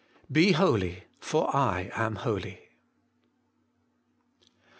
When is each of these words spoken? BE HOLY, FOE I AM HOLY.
BE 0.31 0.53
HOLY, 0.53 1.03
FOE 1.19 1.45
I 1.53 1.91
AM 1.95 2.15
HOLY. 2.15 2.69